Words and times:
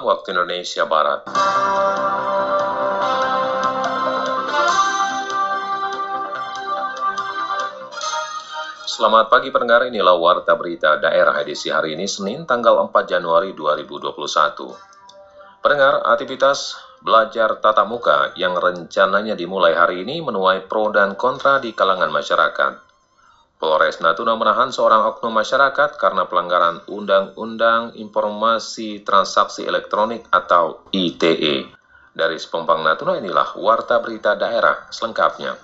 malam 0.00 0.16
waktu 0.16 0.32
Indonesia 0.32 0.88
Barat. 0.88 1.20
Selamat 8.88 9.32
pagi 9.32 9.48
pendengar, 9.52 9.84
inilah 9.88 10.16
Warta 10.16 10.56
Berita 10.56 10.96
Daerah 10.96 11.36
edisi 11.44 11.68
hari 11.68 11.92
ini 11.96 12.08
Senin 12.08 12.48
tanggal 12.48 12.80
4 12.88 13.12
Januari 13.12 13.52
2021. 13.52 15.60
Pendengar, 15.60 16.00
aktivitas 16.04 16.80
belajar 17.04 17.60
tatap 17.60 17.84
muka 17.84 18.32
yang 18.36 18.56
rencananya 18.56 19.36
dimulai 19.36 19.76
hari 19.76 20.04
ini 20.04 20.24
menuai 20.24 20.64
pro 20.64 20.88
dan 20.92 21.16
kontra 21.16 21.60
di 21.60 21.76
kalangan 21.76 22.12
masyarakat. 22.12 22.89
Polres 23.60 24.00
Natuna 24.00 24.40
menahan 24.40 24.72
seorang 24.72 25.04
oknum 25.04 25.36
masyarakat 25.36 26.00
karena 26.00 26.24
pelanggaran 26.24 26.80
Undang-Undang 26.88 27.92
Informasi 27.92 29.04
Transaksi 29.04 29.68
Elektronik 29.68 30.24
atau 30.32 30.88
ITE. 30.96 31.68
Dari 32.16 32.36
Sepompang 32.40 32.80
Natuna 32.80 33.20
inilah 33.20 33.60
Warta 33.60 34.00
Berita 34.00 34.32
Daerah 34.32 34.88
selengkapnya. 34.88 35.60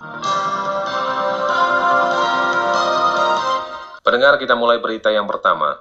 Pendengar 4.04 4.36
kita 4.44 4.52
mulai 4.60 4.76
berita 4.76 5.08
yang 5.08 5.24
pertama. 5.24 5.80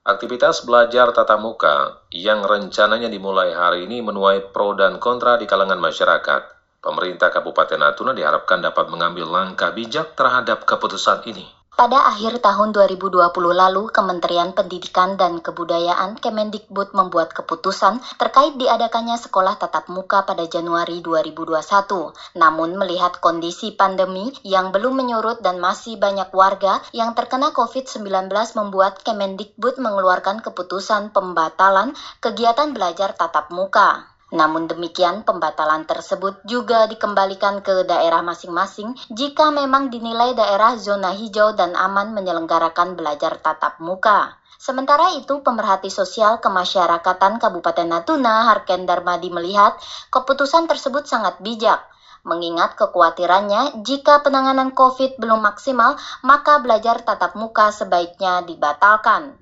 Aktivitas 0.00 0.64
belajar 0.64 1.12
tatap 1.12 1.44
muka 1.44 2.08
yang 2.08 2.40
rencananya 2.40 3.12
dimulai 3.12 3.52
hari 3.52 3.84
ini 3.84 4.00
menuai 4.00 4.48
pro 4.48 4.72
dan 4.72 4.96
kontra 4.96 5.36
di 5.36 5.44
kalangan 5.44 5.76
masyarakat. 5.76 6.59
Pemerintah 6.80 7.28
Kabupaten 7.28 7.76
Natuna 7.76 8.16
diharapkan 8.16 8.64
dapat 8.64 8.88
mengambil 8.88 9.28
langkah 9.28 9.68
bijak 9.68 10.16
terhadap 10.16 10.64
keputusan 10.64 11.28
ini. 11.28 11.60
Pada 11.80 12.12
akhir 12.12 12.44
tahun 12.44 12.76
2020 12.76 13.24
lalu, 13.56 13.88
Kementerian 13.88 14.52
Pendidikan 14.52 15.16
dan 15.16 15.40
Kebudayaan 15.40 16.20
Kemendikbud 16.20 16.92
membuat 16.92 17.32
keputusan 17.32 18.04
terkait 18.20 18.52
diadakannya 18.60 19.16
sekolah 19.16 19.56
tatap 19.56 19.88
muka 19.88 20.28
pada 20.28 20.44
Januari 20.44 21.00
2021. 21.00 22.12
Namun 22.36 22.76
melihat 22.76 23.16
kondisi 23.24 23.72
pandemi 23.72 24.28
yang 24.44 24.76
belum 24.76 25.04
menyurut 25.04 25.40
dan 25.40 25.56
masih 25.56 25.96
banyak 25.96 26.28
warga 26.36 26.84
yang 26.92 27.16
terkena 27.16 27.48
COVID-19 27.56 28.28
membuat 28.60 29.00
Kemendikbud 29.00 29.80
mengeluarkan 29.80 30.44
keputusan 30.44 31.16
pembatalan 31.16 31.96
kegiatan 32.20 32.76
belajar 32.76 33.16
tatap 33.16 33.48
muka. 33.48 34.09
Namun 34.30 34.70
demikian, 34.70 35.26
pembatalan 35.26 35.82
tersebut 35.82 36.38
juga 36.46 36.86
dikembalikan 36.86 37.58
ke 37.66 37.82
daerah 37.82 38.22
masing-masing 38.22 38.94
jika 39.10 39.50
memang 39.50 39.90
dinilai 39.90 40.38
daerah 40.38 40.78
zona 40.78 41.10
hijau 41.10 41.50
dan 41.50 41.74
aman 41.74 42.14
menyelenggarakan 42.14 42.94
belajar 42.94 43.38
tatap 43.42 43.82
muka. 43.82 44.38
Sementara 44.54 45.10
itu, 45.16 45.42
pemerhati 45.42 45.90
sosial 45.90 46.38
kemasyarakatan 46.38 47.42
Kabupaten 47.42 47.88
Natuna, 47.90 48.46
Harken 48.46 48.86
Darmadi 48.86 49.32
melihat 49.34 49.74
keputusan 50.14 50.70
tersebut 50.70 51.08
sangat 51.08 51.34
bijak 51.42 51.82
mengingat 52.20 52.76
kekhawatirannya 52.76 53.80
jika 53.80 54.20
penanganan 54.20 54.76
COVID 54.76 55.16
belum 55.16 55.40
maksimal, 55.40 55.96
maka 56.20 56.60
belajar 56.60 57.00
tatap 57.00 57.32
muka 57.32 57.72
sebaiknya 57.72 58.44
dibatalkan. 58.44 59.40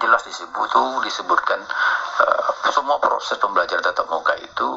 Jelas 0.00 0.24
disebut 0.24 0.72
disebutkan 1.04 1.60
uh, 2.24 2.50
semua 2.72 2.96
proses 2.96 3.36
pembelajaran 3.36 3.84
tatap 3.84 4.08
muka 4.08 4.32
itu 4.40 4.68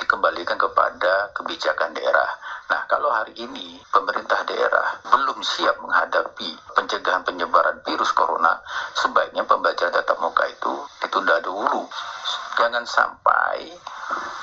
dikembalikan 0.00 0.56
kepada 0.56 1.28
kebijakan 1.36 1.92
daerah. 1.92 2.30
Nah, 2.72 2.88
kalau 2.88 3.12
hari 3.12 3.36
ini 3.36 3.76
pemerintah 3.92 4.40
daerah 4.48 4.98
belum 5.04 5.44
siap 5.44 5.76
menghadapi 5.84 6.56
pencegahan 6.72 7.20
penyebaran 7.22 7.78
virus 7.84 8.10
corona, 8.16 8.56
sebaiknya 8.96 9.44
pembelajaran 9.44 9.92
tatap 9.92 10.16
muka 10.18 10.48
itu 10.48 10.72
ditunda 11.04 11.38
dulu. 11.44 11.84
Jangan 12.56 12.82
sampai 12.88 13.76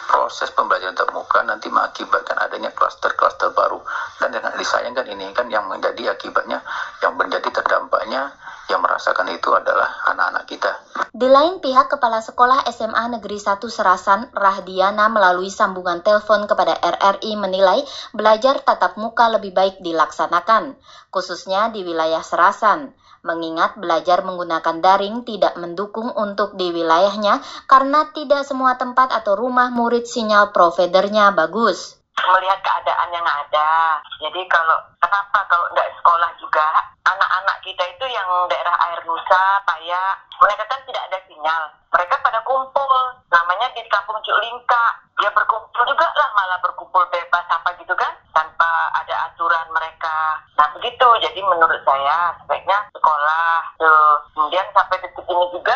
proses 0.07 0.53
pembelajaran 0.53 0.95
tatap 0.95 1.11
muka 1.17 1.43
nanti 1.43 1.67
mengakibatkan 1.67 2.39
adanya 2.39 2.71
klaster-klaster 2.71 3.51
baru 3.51 3.81
dan 4.21 4.31
yang 4.31 4.45
disayangkan 4.55 5.05
ini 5.11 5.33
kan 5.35 5.51
yang 5.51 5.67
menjadi 5.67 6.15
akibatnya 6.15 6.63
yang 7.03 7.13
menjadi 7.19 7.49
terdampaknya 7.51 8.31
yang 8.67 8.83
merasakan 8.83 9.31
itu 9.31 9.49
adalah 9.55 9.87
anak-anak 10.11 10.43
kita. 10.47 10.71
Di 11.11 11.25
lain 11.25 11.63
pihak, 11.63 11.89
Kepala 11.89 12.19
Sekolah 12.19 12.67
SMA 12.69 13.17
Negeri 13.17 13.39
1 13.39 13.57
Serasan, 13.67 14.29
Rahdiana 14.35 15.07
melalui 15.09 15.49
sambungan 15.49 16.03
telepon 16.03 16.45
kepada 16.45 16.75
RRI 16.77 17.33
menilai 17.39 17.81
belajar 18.11 18.61
tatap 18.61 18.99
muka 18.99 19.31
lebih 19.31 19.55
baik 19.55 19.79
dilaksanakan, 19.81 20.77
khususnya 21.09 21.73
di 21.73 21.81
wilayah 21.87 22.21
Serasan. 22.21 22.93
Mengingat 23.25 23.75
belajar 23.81 24.21
menggunakan 24.23 24.79
daring 24.79 25.25
tidak 25.25 25.57
mendukung 25.57 26.13
untuk 26.13 26.55
di 26.55 26.69
wilayahnya 26.69 27.41
karena 27.65 28.07
tidak 28.13 28.45
semua 28.45 28.77
tempat 28.77 29.09
atau 29.11 29.35
rumah 29.35 29.73
murid 29.73 30.05
sinyal 30.05 30.55
providernya 30.55 31.33
bagus 31.33 31.97
melihat 32.25 32.59
keadaan 32.65 33.09
yang 33.13 33.27
ada. 33.27 34.01
Jadi 34.17 34.41
kalau 34.49 34.77
kenapa 34.97 35.39
kalau 35.45 35.65
nggak 35.73 35.89
sekolah 36.01 36.31
juga 36.41 36.65
anak-anak 37.05 37.57
kita 37.63 37.83
itu 37.87 38.05
yang 38.09 38.27
daerah 38.49 38.75
air 38.89 38.99
Nusa, 39.05 39.61
Paya, 39.63 40.17
mereka 40.41 40.63
kan 40.67 40.81
tidak 40.89 41.03
ada 41.07 41.17
sinyal. 41.29 41.63
Mereka 41.93 42.15
pada 42.19 42.39
kumpul, 42.43 42.97
namanya 43.31 43.71
di 43.71 43.81
kampung 43.87 44.19
Cuklingka. 44.25 44.85
Ya 45.23 45.33
berkumpul 45.33 45.81
juga 45.87 46.05
lah, 46.13 46.29
malah 46.35 46.59
berkumpul 46.61 47.01
bebas 47.09 47.45
apa 47.49 47.73
gitu 47.81 47.95
kan, 47.97 48.13
tanpa 48.35 48.69
ada 48.93 49.31
aturan 49.31 49.65
mereka. 49.73 50.37
Nah 50.59 50.67
begitu, 50.77 51.07
jadi 51.23 51.39
menurut 51.41 51.81
saya 51.87 52.37
sebaiknya 52.43 52.85
sekolah. 52.93 53.65
Tuh. 53.81 54.13
Kemudian 54.35 54.67
sampai 54.75 55.01
detik 55.01 55.25
ini 55.25 55.45
juga 55.49 55.75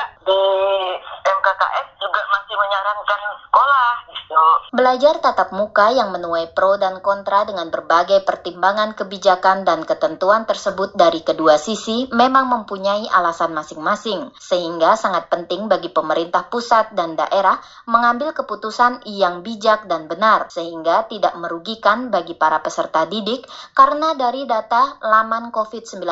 Belajar 4.92 5.24
tatap 5.24 5.56
muka 5.56 5.88
yang 5.96 6.12
menuai 6.12 6.52
pro 6.52 6.76
dan 6.76 7.00
kontra 7.00 7.48
dengan 7.48 7.72
berbagai 7.72 8.28
pertimbangan 8.28 8.92
kebijakan 8.92 9.64
dan 9.64 9.88
ketentuan 9.88 10.44
tersebut 10.44 10.92
dari 11.00 11.24
kedua 11.24 11.56
sisi 11.56 12.12
memang 12.12 12.52
mempunyai 12.52 13.08
alasan 13.08 13.56
masing-masing, 13.56 14.36
sehingga 14.36 15.00
sangat 15.00 15.32
penting 15.32 15.72
bagi 15.72 15.96
pemerintah 15.96 16.44
pusat 16.52 16.92
dan 16.92 17.16
daerah 17.16 17.56
mengambil 17.88 18.36
keputusan 18.36 19.08
yang 19.08 19.48
bijak 19.48 19.88
dan 19.88 20.12
benar, 20.12 20.52
sehingga 20.52 21.08
tidak 21.08 21.40
merugikan 21.40 22.12
bagi 22.12 22.36
para 22.36 22.60
peserta 22.60 23.08
didik 23.08 23.48
karena 23.72 24.12
dari 24.12 24.44
data 24.44 25.00
laman 25.00 25.56
COVID-19 25.56 26.04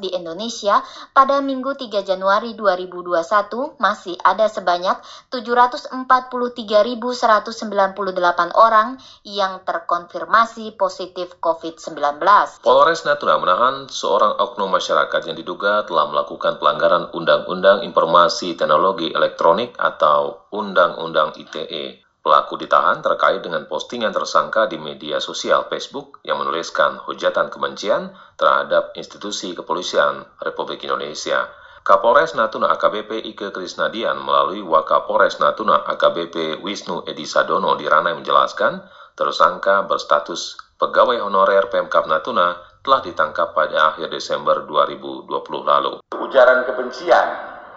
di 0.00 0.08
Indonesia 0.08 0.80
pada 1.12 1.44
Minggu 1.44 1.76
3 1.76 2.00
Januari 2.00 2.56
2021 2.56 3.76
masih 3.76 4.16
ada 4.24 4.48
sebanyak 4.48 4.96
743.198 5.28 8.21
orang 8.54 9.02
yang 9.26 9.66
terkonfirmasi 9.66 10.78
positif 10.78 11.34
COVID-19. 11.42 12.22
Polres 12.62 13.02
Natuna 13.02 13.42
menahan 13.42 13.90
seorang 13.90 14.38
oknum 14.38 14.70
masyarakat 14.70 15.26
yang 15.26 15.34
diduga 15.34 15.82
telah 15.82 16.06
melakukan 16.06 16.62
pelanggaran 16.62 17.10
Undang-Undang 17.10 17.82
Informasi 17.82 18.54
Teknologi 18.54 19.10
Elektronik 19.10 19.74
atau 19.74 20.46
Undang-Undang 20.54 21.34
ITE. 21.42 22.02
Pelaku 22.22 22.54
ditahan 22.54 23.02
terkait 23.02 23.42
dengan 23.42 23.66
postingan 23.66 24.14
tersangka 24.14 24.70
di 24.70 24.78
media 24.78 25.18
sosial 25.18 25.66
Facebook 25.66 26.22
yang 26.22 26.38
menuliskan 26.38 27.02
hujatan 27.02 27.50
kebencian 27.50 28.14
terhadap 28.38 28.94
institusi 28.94 29.58
kepolisian 29.58 30.22
Republik 30.38 30.86
Indonesia. 30.86 31.50
Kapolres 31.82 32.38
Natuna 32.38 32.70
AKBP 32.78 33.26
Ike 33.34 33.50
Krisnadian 33.50 34.22
melalui 34.22 34.62
Wakapolres 34.62 35.42
Natuna 35.42 35.82
AKBP 35.82 36.62
Wisnu 36.62 37.02
Edi 37.10 37.26
Sadono 37.26 37.74
di 37.74 37.90
Ranai 37.90 38.14
menjelaskan, 38.14 38.78
tersangka 39.18 39.82
berstatus 39.90 40.54
pegawai 40.78 41.18
honorer 41.18 41.66
Pemkap 41.74 42.06
Natuna 42.06 42.54
telah 42.86 43.02
ditangkap 43.02 43.50
pada 43.50 43.90
akhir 43.90 44.14
Desember 44.14 44.62
2020 44.62 45.26
lalu. 45.66 45.98
Ujaran 46.22 46.62
kebencian 46.70 47.26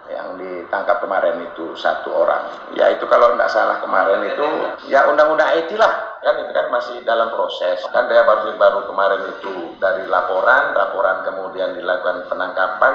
yang 0.06 0.38
ditangkap 0.38 1.02
kemarin 1.02 1.42
itu 1.42 1.74
satu 1.74 2.14
orang. 2.14 2.46
Ya 2.78 2.94
itu 2.94 3.10
kalau 3.10 3.34
tidak 3.34 3.50
salah 3.50 3.82
kemarin 3.82 4.22
itu 4.22 4.46
ya 4.86 5.02
undang-undang 5.10 5.50
IT 5.58 5.74
lah. 5.74 6.05
Kan 6.24 6.34
itu 6.42 6.52
kan 6.52 6.66
masih 6.72 7.02
dalam 7.04 7.28
proses. 7.32 7.82
Kan 7.90 8.08
dia 8.08 8.24
baru 8.24 8.56
baru 8.56 8.80
kemarin 8.88 9.22
itu 9.36 9.76
dari 9.76 10.08
laporan, 10.08 10.72
laporan 10.72 11.22
kemudian 11.26 11.76
dilakukan 11.76 12.28
penangkapan. 12.30 12.94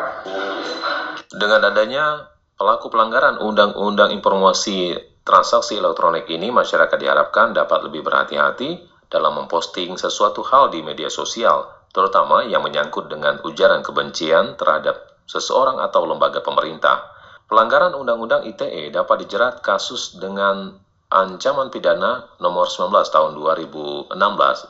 Dengan 1.31 1.61
adanya 1.71 2.27
pelaku 2.57 2.93
pelanggaran 2.93 3.39
Undang-Undang 3.39 4.13
Informasi 4.13 4.93
Transaksi 5.21 5.77
Elektronik 5.77 6.25
ini, 6.33 6.49
masyarakat 6.49 6.97
diharapkan 6.97 7.53
dapat 7.53 7.85
lebih 7.85 8.01
berhati-hati 8.01 8.89
dalam 9.11 9.37
memposting 9.37 9.99
sesuatu 9.99 10.41
hal 10.41 10.73
di 10.73 10.81
media 10.81 11.11
sosial, 11.11 11.67
terutama 11.93 12.41
yang 12.47 12.65
menyangkut 12.65 13.11
dengan 13.11 13.37
ujaran 13.45 13.85
kebencian 13.85 14.57
terhadap 14.57 14.97
seseorang 15.29 15.77
atau 15.79 16.03
lembaga 16.07 16.41
pemerintah. 16.41 17.11
Pelanggaran 17.51 17.91
Undang-Undang 17.95 18.47
ITE 18.47 18.95
dapat 18.95 19.27
dijerat 19.27 19.59
kasus 19.59 20.15
dengan 20.15 20.71
ancaman 21.11 21.67
pidana 21.67 22.31
nomor 22.39 22.71
19 22.71 22.87
tahun 23.11 23.35
2016 23.35 24.15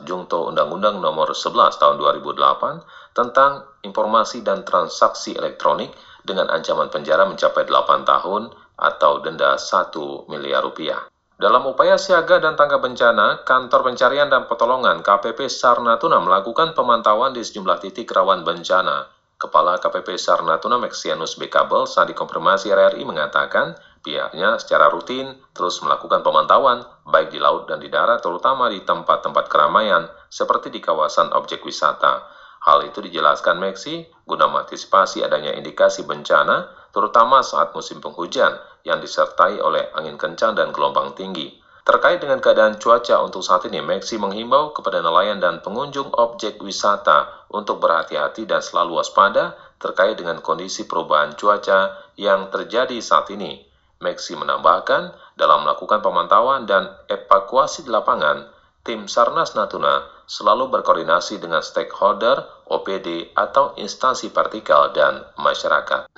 Jungto 0.02 0.50
Undang-Undang 0.50 0.98
nomor 0.98 1.30
11 1.30 1.78
tahun 1.78 2.02
2008 2.02 3.14
tentang 3.14 3.62
informasi 3.86 4.42
dan 4.42 4.66
transaksi 4.66 5.38
elektronik 5.38 5.94
dengan 6.26 6.50
ancaman 6.50 6.90
penjara 6.90 7.22
mencapai 7.30 7.62
8 7.62 8.02
tahun 8.02 8.50
atau 8.74 9.22
denda 9.22 9.54
1 9.54 9.94
miliar 10.26 10.66
rupiah. 10.66 10.98
Dalam 11.38 11.62
upaya 11.66 11.98
siaga 11.98 12.38
dan 12.38 12.54
tangga 12.54 12.78
bencana, 12.78 13.42
Kantor 13.42 13.90
Pencarian 13.90 14.30
dan 14.30 14.46
Pertolongan 14.46 15.02
KPP 15.02 15.50
SAR 15.50 15.82
Natuna 15.82 16.22
melakukan 16.22 16.70
pemantauan 16.70 17.34
di 17.34 17.42
sejumlah 17.42 17.82
titik 17.82 18.10
rawan 18.14 18.46
bencana. 18.46 19.10
Kepala 19.42 19.74
KPP 19.82 20.14
SAR 20.22 20.46
Natuna 20.46 20.78
Maxianus 20.78 21.34
B. 21.34 21.50
Kabel 21.50 21.90
saat 21.90 22.14
dikonfirmasi 22.14 22.70
RRI 22.70 23.02
mengatakan 23.02 23.74
pihaknya 24.02 24.58
secara 24.58 24.90
rutin 24.90 25.30
terus 25.54 25.78
melakukan 25.80 26.20
pemantauan 26.26 26.82
baik 27.06 27.30
di 27.30 27.38
laut 27.38 27.70
dan 27.70 27.78
di 27.78 27.88
darat 27.88 28.20
terutama 28.20 28.68
di 28.68 28.82
tempat-tempat 28.82 29.46
keramaian 29.46 30.10
seperti 30.28 30.68
di 30.74 30.82
kawasan 30.82 31.30
objek 31.32 31.62
wisata. 31.62 32.26
Hal 32.62 32.86
itu 32.86 33.02
dijelaskan 33.02 33.58
Meksi 33.58 34.06
guna 34.22 34.46
mengantisipasi 34.46 35.26
adanya 35.26 35.50
indikasi 35.58 36.06
bencana, 36.06 36.70
terutama 36.94 37.42
saat 37.42 37.74
musim 37.74 37.98
penghujan 37.98 38.54
yang 38.86 39.02
disertai 39.02 39.58
oleh 39.58 39.90
angin 39.98 40.14
kencang 40.14 40.54
dan 40.54 40.70
gelombang 40.70 41.10
tinggi. 41.18 41.58
Terkait 41.82 42.22
dengan 42.22 42.38
keadaan 42.38 42.78
cuaca 42.78 43.18
untuk 43.26 43.42
saat 43.42 43.66
ini, 43.66 43.82
Meksi 43.82 44.14
menghimbau 44.14 44.70
kepada 44.70 45.02
nelayan 45.02 45.42
dan 45.42 45.58
pengunjung 45.58 46.14
objek 46.14 46.62
wisata 46.62 47.50
untuk 47.50 47.82
berhati-hati 47.82 48.46
dan 48.46 48.62
selalu 48.62 49.02
waspada 49.02 49.58
terkait 49.82 50.14
dengan 50.14 50.38
kondisi 50.38 50.86
perubahan 50.86 51.34
cuaca 51.34 51.98
yang 52.14 52.46
terjadi 52.54 53.02
saat 53.02 53.26
ini. 53.34 53.71
Meksi 54.02 54.34
menambahkan, 54.34 55.14
dalam 55.38 55.62
melakukan 55.62 56.02
pemantauan 56.02 56.66
dan 56.66 56.90
evakuasi 57.06 57.86
di 57.86 57.90
lapangan, 57.94 58.50
tim 58.82 59.06
Sarnas 59.06 59.54
Natuna 59.54 60.26
selalu 60.26 60.74
berkoordinasi 60.74 61.38
dengan 61.38 61.62
stakeholder, 61.62 62.66
OPD, 62.66 63.30
atau 63.38 63.78
instansi 63.78 64.34
vertikal 64.34 64.90
dan 64.90 65.22
masyarakat. 65.38 66.10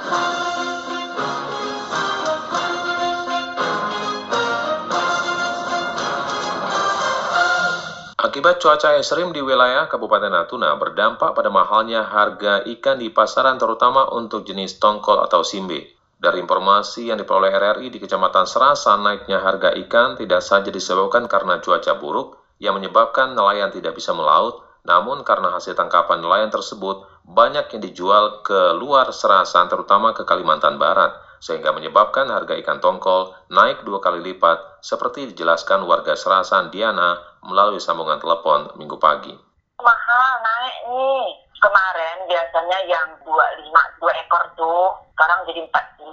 Akibat 8.25 8.59
cuaca 8.59 8.99
ekstrim 8.99 9.31
di 9.31 9.39
wilayah 9.39 9.87
Kabupaten 9.87 10.27
Natuna 10.27 10.75
berdampak 10.75 11.39
pada 11.39 11.55
mahalnya 11.55 12.03
harga 12.03 12.67
ikan 12.67 12.99
di 12.99 13.13
pasaran 13.13 13.61
terutama 13.63 14.11
untuk 14.11 14.43
jenis 14.43 14.83
tongkol 14.83 15.23
atau 15.23 15.47
simbe. 15.47 15.94
Dari 16.25 16.41
informasi 16.41 17.13
yang 17.13 17.21
diperoleh 17.21 17.53
RRI 17.53 17.93
di 17.93 18.01
Kecamatan 18.01 18.49
Serasa, 18.49 18.97
naiknya 18.97 19.45
harga 19.45 19.77
ikan 19.77 20.17
tidak 20.17 20.41
saja 20.41 20.73
disebabkan 20.73 21.29
karena 21.29 21.61
cuaca 21.61 22.01
buruk, 22.01 22.41
yang 22.57 22.81
menyebabkan 22.81 23.37
nelayan 23.37 23.69
tidak 23.69 23.93
bisa 23.93 24.17
melaut, 24.17 24.65
namun 24.89 25.21
karena 25.21 25.53
hasil 25.53 25.77
tangkapan 25.77 26.25
nelayan 26.25 26.49
tersebut 26.49 27.05
banyak 27.29 27.69
yang 27.77 27.83
dijual 27.85 28.41
ke 28.41 28.73
luar 28.73 29.13
Serasan 29.13 29.69
terutama 29.69 30.17
ke 30.17 30.25
Kalimantan 30.25 30.81
Barat, 30.81 31.13
sehingga 31.45 31.77
menyebabkan 31.77 32.33
harga 32.33 32.57
ikan 32.57 32.81
tongkol 32.81 33.37
naik 33.53 33.85
dua 33.85 34.01
kali 34.01 34.25
lipat 34.25 34.81
seperti 34.81 35.29
dijelaskan 35.29 35.85
warga 35.85 36.17
Serasan 36.17 36.73
Diana 36.73 37.21
melalui 37.45 37.85
sambungan 37.85 38.17
telepon 38.17 38.73
minggu 38.81 38.97
pagi. 38.97 39.37
Mahal 39.77 40.33
naik 40.41 40.77
nih. 40.89 41.44
Kemarin 41.63 42.17
biasanya 42.29 42.79
yang 42.87 43.09
25 43.25 44.01
dua 44.01 44.13
ekor 44.21 44.45
tuh 44.59 44.93
sekarang 45.17 45.47
jadi 45.49 45.61
40 45.71 46.13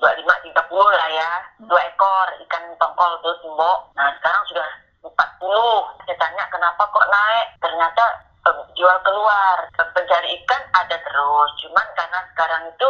25 0.00 0.54
30 0.54 0.98
lah 0.98 1.08
ya 1.12 1.32
dua 1.66 1.80
ekor 1.84 2.26
ikan 2.46 2.64
tongkol 2.80 3.12
tuh 3.20 3.34
simbok 3.42 3.92
nah 3.98 4.08
sekarang 4.16 4.42
sudah 4.48 4.68
40. 5.04 6.04
Saya 6.04 6.16
tanya 6.18 6.44
kenapa 6.50 6.82
kok 6.90 7.08
naik? 7.08 7.46
Ternyata 7.62 8.04
eh, 8.50 8.56
jual 8.74 8.98
keluar. 9.06 9.56
Pencari 9.76 10.28
ikan 10.42 10.62
ada 10.74 10.96
terus. 10.98 11.50
Cuman 11.62 11.86
karena 11.94 12.20
sekarang 12.34 12.62
itu 12.70 12.88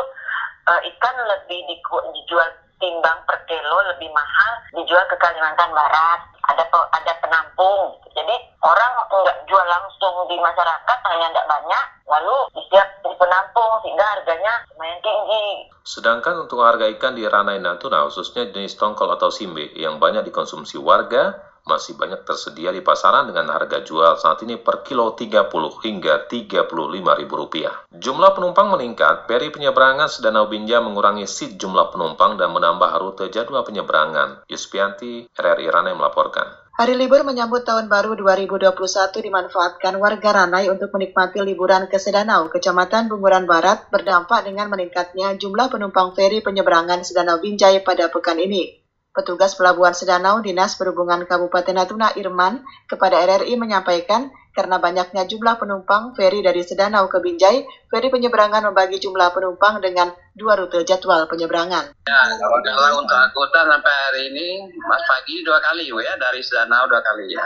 uh, 0.68 0.80
ikan 0.94 1.16
lebih 1.24 1.60
di, 1.68 1.76
dijual 1.80 2.48
timbang 2.78 3.18
per 3.26 3.38
kilo 3.46 3.78
lebih 3.94 4.10
mahal 4.14 4.52
dijual 4.74 5.04
ke 5.10 5.16
Kalimantan 5.18 5.70
Barat. 5.74 6.20
Ada 6.48 6.64
ada 6.72 7.12
penampung. 7.20 7.98
Jadi 8.16 8.36
orang 8.64 8.92
nggak 9.06 9.38
jual 9.46 9.66
langsung 9.68 10.24
di 10.26 10.40
masyarakat 10.40 10.98
hanya 11.12 11.26
tidak 11.30 11.46
banyak, 11.46 11.84
lalu 12.08 12.36
disiap 12.56 12.88
di 13.04 13.12
penampung 13.14 13.72
sehingga 13.84 14.06
harganya 14.16 14.64
lumayan 14.74 14.98
tinggi. 15.04 15.46
Sedangkan 15.84 16.48
untuk 16.48 16.64
harga 16.64 16.88
ikan 16.96 17.16
di 17.16 17.28
Ranai 17.28 17.60
Natuna 17.60 18.08
khususnya 18.08 18.48
jenis 18.48 18.80
tongkol 18.80 19.12
atau 19.12 19.28
simbe 19.28 19.68
yang 19.76 20.00
banyak 20.00 20.24
dikonsumsi 20.24 20.80
warga 20.80 21.47
masih 21.68 22.00
banyak 22.00 22.24
tersedia 22.24 22.72
di 22.72 22.80
pasaran 22.80 23.28
dengan 23.28 23.52
harga 23.52 23.84
jual 23.84 24.16
saat 24.16 24.40
ini 24.42 24.56
per 24.56 24.80
kilo 24.80 25.12
30 25.12 25.52
hingga 25.84 26.24
35 26.24 27.20
ribu 27.20 27.34
rupiah. 27.36 27.84
Jumlah 27.92 28.32
penumpang 28.32 28.72
meningkat, 28.72 29.28
peri 29.28 29.52
penyeberangan 29.52 30.08
Sedanau 30.08 30.48
Binja 30.48 30.80
mengurangi 30.80 31.28
seat 31.28 31.60
jumlah 31.60 31.92
penumpang 31.92 32.40
dan 32.40 32.56
menambah 32.56 32.88
rute 32.96 33.28
jadwal 33.28 33.62
penyeberangan. 33.68 34.48
Yuspianti, 34.48 35.28
RRI 35.36 35.68
Ranai 35.68 35.92
melaporkan. 35.92 36.68
Hari 36.78 36.94
libur 36.94 37.26
menyambut 37.26 37.66
tahun 37.66 37.90
baru 37.90 38.14
2021 38.14 38.70
dimanfaatkan 39.18 39.98
warga 39.98 40.30
Ranai 40.30 40.70
untuk 40.70 40.94
menikmati 40.94 41.42
liburan 41.42 41.90
ke 41.90 41.98
Sedanau, 41.98 42.46
Kecamatan 42.54 43.10
Bunguran 43.10 43.50
Barat, 43.50 43.90
berdampak 43.90 44.46
dengan 44.46 44.70
meningkatnya 44.70 45.34
jumlah 45.34 45.74
penumpang 45.74 46.14
feri 46.14 46.38
penyeberangan 46.38 47.02
Sedanau 47.02 47.42
Binjai 47.42 47.82
pada 47.82 48.06
pekan 48.14 48.38
ini. 48.38 48.78
Petugas 49.12 49.58
Pelabuhan 49.58 49.96
Sedanau 49.96 50.38
Dinas 50.44 50.78
Perhubungan 50.78 51.24
Kabupaten 51.26 51.74
Natuna 51.74 52.14
Irman 52.14 52.62
kepada 52.86 53.18
RRI 53.24 53.58
menyampaikan 53.58 54.30
karena 54.58 54.82
banyaknya 54.82 55.22
jumlah 55.22 55.54
penumpang 55.54 56.18
feri 56.18 56.42
dari 56.42 56.66
Sedanau 56.66 57.06
ke 57.06 57.22
Binjai, 57.22 57.62
feri 57.86 58.10
penyeberangan 58.10 58.66
membagi 58.66 58.98
jumlah 58.98 59.30
penumpang 59.30 59.78
dengan 59.78 60.10
dua 60.34 60.58
rute 60.58 60.82
jadwal 60.82 61.30
penyeberangan. 61.30 61.94
Ya, 62.10 62.20
kalau 62.42 62.98
untuk 62.98 63.14
angkutan 63.14 63.70
sampai 63.70 63.94
hari 64.10 64.22
ini, 64.34 64.66
mas 64.82 65.02
pagi 65.06 65.46
dua 65.46 65.62
kali 65.62 65.86
ya 65.86 66.12
dari 66.18 66.42
Sedanau 66.42 66.90
dua 66.90 66.98
kali 67.06 67.30
ya. 67.30 67.42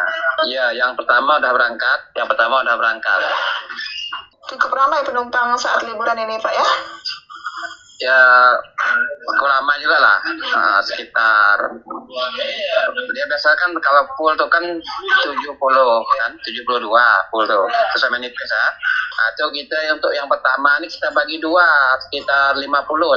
Iya, 0.48 0.66
yang 0.72 0.96
pertama 0.96 1.36
udah 1.36 1.52
berangkat, 1.52 2.00
yang 2.16 2.28
pertama 2.32 2.64
udah 2.64 2.80
berangkat. 2.80 3.20
Cukup 4.48 4.72
ramai 4.72 5.04
penumpang 5.04 5.52
saat 5.60 5.84
liburan 5.84 6.16
ini 6.16 6.40
Pak 6.40 6.52
ya? 6.56 6.68
Ya 8.02 8.20
cukup 9.22 9.46
lama 9.46 9.72
juga 9.78 9.96
lah 10.02 10.18
uh, 10.58 10.80
sekitar 10.82 11.56
dia 13.14 13.24
biasa 13.30 13.54
kan 13.54 13.70
kalau 13.78 14.02
full 14.18 14.34
tuh 14.34 14.50
kan 14.50 14.62
70 14.62 15.54
kan 16.18 16.32
72 16.42 16.82
full 17.30 17.44
tuh 17.46 17.64
sesuai 17.94 18.12
menit 18.18 18.34
biasa 18.34 18.58
nah, 19.14 19.28
itu 19.38 19.44
kita 19.62 19.78
untuk 19.94 20.10
yang 20.10 20.26
pertama 20.26 20.82
ini 20.82 20.90
kita 20.90 21.14
bagi 21.14 21.38
dua 21.38 21.66
sekitar 22.08 22.58
50 22.58 22.68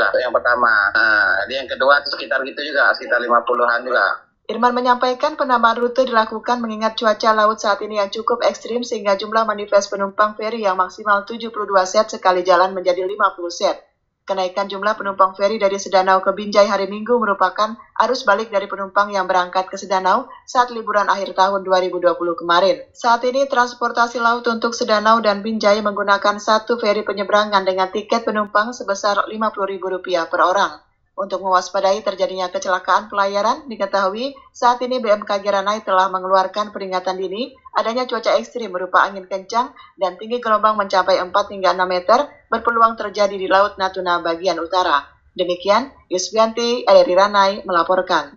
lah 0.02 0.12
yang 0.20 0.34
pertama. 0.34 0.74
Nah, 0.94 1.44
jadi 1.46 1.54
yang 1.64 1.70
kedua 1.70 2.02
itu 2.02 2.10
sekitar 2.14 2.40
gitu 2.46 2.62
juga 2.62 2.94
sekitar 2.94 3.20
50-an 3.22 3.82
juga. 3.86 4.06
Irman 4.46 4.78
menyampaikan 4.78 5.34
penambahan 5.34 5.82
rute 5.82 6.06
dilakukan 6.06 6.62
mengingat 6.62 6.94
cuaca 6.94 7.34
laut 7.34 7.58
saat 7.58 7.82
ini 7.82 7.98
yang 7.98 8.14
cukup 8.14 8.46
ekstrim 8.46 8.86
sehingga 8.86 9.18
jumlah 9.18 9.42
manifest 9.42 9.90
penumpang 9.90 10.38
feri 10.38 10.62
yang 10.62 10.78
maksimal 10.78 11.26
72 11.26 11.50
set 11.90 12.14
sekali 12.14 12.46
jalan 12.46 12.78
menjadi 12.78 13.02
50 13.02 13.18
set. 13.50 13.82
Kenaikan 14.26 14.66
jumlah 14.66 14.98
penumpang 14.98 15.38
feri 15.38 15.62
dari 15.62 15.78
Sedanau 15.78 16.18
ke 16.18 16.34
Binjai 16.34 16.66
hari 16.66 16.90
Minggu 16.90 17.14
merupakan 17.22 17.78
arus 18.02 18.26
balik 18.26 18.50
dari 18.50 18.66
penumpang 18.66 19.14
yang 19.14 19.30
berangkat 19.30 19.70
ke 19.70 19.78
Sedanau 19.78 20.26
saat 20.50 20.74
liburan 20.74 21.06
akhir 21.06 21.38
tahun 21.38 21.62
2020 21.62 22.10
kemarin. 22.34 22.82
Saat 22.90 23.22
ini 23.30 23.46
transportasi 23.46 24.18
laut 24.18 24.42
untuk 24.50 24.74
Sedanau 24.74 25.22
dan 25.22 25.46
Binjai 25.46 25.78
menggunakan 25.86 26.42
satu 26.42 26.82
feri 26.82 27.06
penyeberangan 27.06 27.70
dengan 27.70 27.94
tiket 27.94 28.26
penumpang 28.26 28.74
sebesar 28.74 29.30
Rp50.000 29.30 30.26
per 30.26 30.42
orang. 30.42 30.74
Untuk 31.16 31.48
mewaspadai 31.48 32.04
terjadinya 32.04 32.52
kecelakaan 32.52 33.08
pelayaran, 33.08 33.64
diketahui 33.72 34.36
saat 34.52 34.84
ini 34.84 35.00
BMKG 35.00 35.48
Ranai 35.48 35.80
telah 35.80 36.12
mengeluarkan 36.12 36.76
peringatan 36.76 37.16
dini 37.16 37.56
adanya 37.72 38.04
cuaca 38.04 38.36
ekstrim 38.36 38.68
berupa 38.76 39.08
angin 39.08 39.24
kencang 39.24 39.72
dan 39.96 40.20
tinggi 40.20 40.44
gelombang 40.44 40.76
mencapai 40.76 41.16
4 41.24 41.32
hingga 41.32 41.72
6 41.72 41.88
meter 41.88 42.20
berpeluang 42.52 43.00
terjadi 43.00 43.32
di 43.32 43.48
Laut 43.48 43.80
Natuna 43.80 44.20
bagian 44.20 44.60
utara. 44.60 45.08
Demikian, 45.32 45.88
Yusbianti 46.12 46.84
dari 46.84 47.14
Ranai 47.16 47.64
melaporkan. 47.64 48.36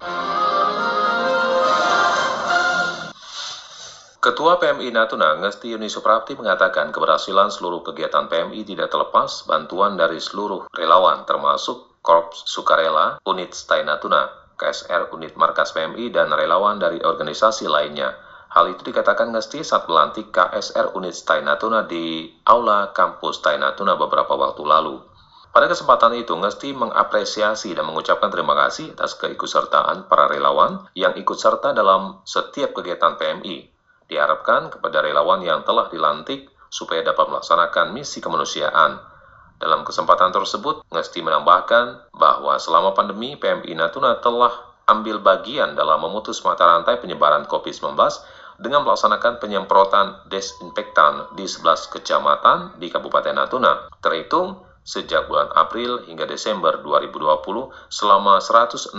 Ketua 4.22 4.58
PMI 4.62 4.94
Natuna, 4.94 5.34
Ngesti 5.42 5.74
Yuni 5.74 5.90
Suprapti 5.90 6.38
mengatakan 6.38 6.94
keberhasilan 6.94 7.50
seluruh 7.50 7.82
kegiatan 7.86 8.30
PMI 8.30 8.62
tidak 8.62 8.90
terlepas 8.90 9.46
bantuan 9.50 9.98
dari 9.98 10.22
seluruh 10.22 10.70
relawan 10.74 11.26
termasuk 11.26 11.87
Korps 12.08 12.48
Sukarela, 12.48 13.20
Unit 13.28 13.52
Stai 13.52 13.84
Natuna, 13.84 14.32
KSR 14.56 15.12
Unit 15.12 15.36
Markas 15.36 15.76
PMI, 15.76 16.08
dan 16.08 16.32
relawan 16.32 16.80
dari 16.80 17.04
organisasi 17.04 17.68
lainnya. 17.68 18.16
Hal 18.48 18.72
itu 18.72 18.80
dikatakan 18.80 19.28
Ngesti 19.28 19.60
saat 19.60 19.84
melantik 19.92 20.32
KSR 20.32 20.96
Unit 20.96 21.12
Stai 21.12 21.44
Natuna 21.44 21.84
di 21.84 22.32
Aula 22.48 22.96
Kampus 22.96 23.44
Stai 23.44 23.60
Natuna 23.60 24.00
beberapa 24.00 24.32
waktu 24.40 24.64
lalu. 24.64 25.04
Pada 25.52 25.68
kesempatan 25.68 26.16
itu, 26.16 26.32
Ngesti 26.32 26.72
mengapresiasi 26.72 27.76
dan 27.76 27.84
mengucapkan 27.84 28.32
terima 28.32 28.56
kasih 28.56 28.96
atas 28.96 29.12
keikutsertaan 29.20 30.08
para 30.08 30.32
relawan 30.32 30.88
yang 30.96 31.12
ikut 31.12 31.36
serta 31.36 31.76
dalam 31.76 32.24
setiap 32.24 32.72
kegiatan 32.72 33.20
PMI. 33.20 33.68
Diharapkan 34.08 34.72
kepada 34.72 35.04
relawan 35.04 35.44
yang 35.44 35.60
telah 35.68 35.92
dilantik 35.92 36.48
supaya 36.72 37.04
dapat 37.04 37.28
melaksanakan 37.28 37.92
misi 37.92 38.24
kemanusiaan 38.24 39.17
Dalam 39.58 39.82
kesempatan 39.82 40.30
tersebut, 40.30 40.86
Ngesti 40.94 41.18
menambahkan 41.18 42.14
bahwa 42.14 42.54
selama 42.62 42.94
pandemi, 42.94 43.34
PMI 43.34 43.74
Natuna 43.74 44.22
telah 44.22 44.54
ambil 44.86 45.20
bagian 45.20 45.76
dalam 45.76 46.00
memutus 46.00 46.40
mata 46.46 46.64
rantai 46.64 47.02
penyebaran 47.02 47.44
COVID-19 47.50 47.98
dengan 48.58 48.82
melaksanakan 48.82 49.38
penyemprotan 49.38 50.26
desinfektan 50.30 51.34
di 51.34 51.46
11 51.46 51.94
kecamatan 51.94 52.78
di 52.80 52.90
Kabupaten 52.90 53.34
Natuna. 53.34 53.90
Terhitung 53.98 54.62
sejak 54.86 55.28
bulan 55.28 55.52
April 55.52 56.08
hingga 56.08 56.24
Desember 56.24 56.80
2020 56.80 57.92
selama 57.92 58.40
164 58.40 58.96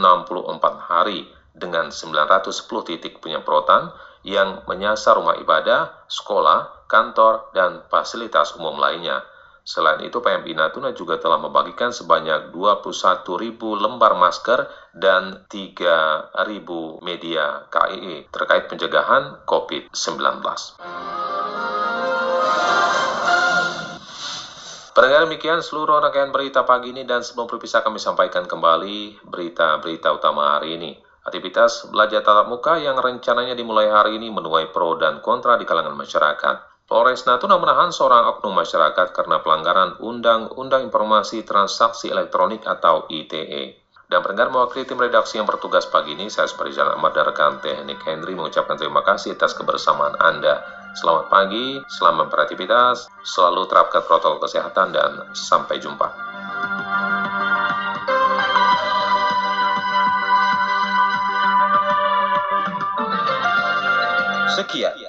hari 0.85 1.25
dengan 1.57 1.89
910 1.89 2.45
titik 2.87 3.19
penyemprotan 3.19 3.89
yang 4.21 4.61
menyasar 4.69 5.17
rumah 5.17 5.35
ibadah, 5.41 6.05
sekolah, 6.05 6.85
kantor, 6.85 7.49
dan 7.57 7.81
fasilitas 7.89 8.53
umum 8.55 8.77
lainnya. 8.77 9.23
Selain 9.69 10.01
itu, 10.01 10.17
PMI 10.17 10.57
Natuna 10.57 10.97
juga 10.97 11.21
telah 11.21 11.37
membagikan 11.37 11.93
sebanyak 11.93 12.49
21.000 12.49 13.21
lembar 13.77 14.17
masker 14.17 14.65
dan 14.97 15.45
3.000 15.45 16.33
media 17.05 17.69
KIE 17.69 18.25
terkait 18.33 18.65
pencegahan 18.65 19.45
COVID-19. 19.45 20.25
Pendengar 24.97 25.29
demikian 25.29 25.61
seluruh 25.61 26.01
rangkaian 26.01 26.33
berita 26.33 26.65
pagi 26.65 26.89
ini 26.89 27.05
dan 27.05 27.21
sebelum 27.21 27.45
berpisah 27.45 27.85
kami 27.85 28.01
sampaikan 28.01 28.49
kembali 28.49 29.21
berita-berita 29.21 30.09
utama 30.17 30.57
hari 30.57 30.81
ini. 30.81 30.97
Aktivitas 31.29 31.85
belajar 31.93 32.25
tatap 32.25 32.49
muka 32.49 32.81
yang 32.81 32.97
rencananya 32.97 33.53
dimulai 33.53 33.85
hari 33.85 34.17
ini 34.17 34.33
menuai 34.33 34.73
pro 34.73 34.97
dan 34.97 35.21
kontra 35.21 35.61
di 35.61 35.69
kalangan 35.69 35.93
masyarakat. 35.93 36.68
Polres 36.89 37.21
Natuna 37.29 37.61
menahan 37.61 37.93
seorang 37.93 38.25
oknum 38.33 38.65
masyarakat 38.65 39.13
karena 39.13 39.45
pelanggaran 39.45 40.01
Undang-Undang 40.01 40.89
Informasi 40.89 41.45
Transaksi 41.45 42.09
Elektronik 42.09 42.65
atau 42.65 43.05
ITE. 43.13 43.77
Dan 44.09 44.25
pendengar 44.25 44.49
mewakili 44.49 44.89
tim 44.89 44.97
redaksi 44.97 45.37
yang 45.37 45.45
bertugas 45.45 45.85
pagi 45.85 46.17
ini, 46.17 46.33
saya 46.33 46.49
seperti 46.49 46.81
Jalan 46.81 46.97
Ahmad 46.97 47.13
dan 47.13 47.29
rekan 47.29 47.61
teknik 47.61 48.01
Henry 48.09 48.33
mengucapkan 48.33 48.73
terima 48.73 49.05
kasih 49.05 49.37
atas 49.37 49.53
kebersamaan 49.53 50.17
Anda. 50.17 50.65
Selamat 50.97 51.29
pagi, 51.29 51.77
selamat 51.93 52.33
beraktivitas, 52.33 53.05
selalu 53.21 53.69
terapkan 53.69 54.01
protokol 54.09 54.49
kesehatan, 54.49 54.89
dan 54.89 55.29
sampai 55.37 55.77
jumpa. 55.77 56.09
Sekian 64.57 65.08